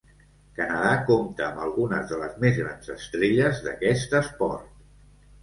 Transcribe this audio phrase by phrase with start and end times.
[0.59, 4.69] Canadà compta amb algunes de les més grans estrelles d'aquest esport.